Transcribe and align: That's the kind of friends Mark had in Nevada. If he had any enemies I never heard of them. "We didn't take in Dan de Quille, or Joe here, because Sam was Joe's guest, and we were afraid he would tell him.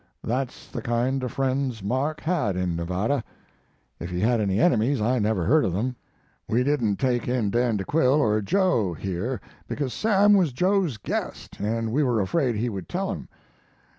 That's 0.23 0.67
the 0.67 0.81
kind 0.81 1.21
of 1.21 1.31
friends 1.31 1.83
Mark 1.83 2.21
had 2.21 2.55
in 2.55 2.75
Nevada. 2.75 3.23
If 3.99 4.09
he 4.09 4.19
had 4.19 4.41
any 4.41 4.59
enemies 4.59 4.99
I 4.99 5.19
never 5.19 5.45
heard 5.45 5.63
of 5.63 5.73
them. 5.73 5.95
"We 6.47 6.63
didn't 6.63 6.95
take 6.97 7.27
in 7.27 7.51
Dan 7.51 7.77
de 7.77 7.85
Quille, 7.85 8.19
or 8.19 8.41
Joe 8.41 8.95
here, 8.95 9.39
because 9.67 9.93
Sam 9.93 10.33
was 10.33 10.53
Joe's 10.53 10.97
guest, 10.97 11.59
and 11.59 11.91
we 11.91 12.01
were 12.01 12.19
afraid 12.19 12.55
he 12.55 12.67
would 12.67 12.89
tell 12.89 13.11
him. 13.11 13.29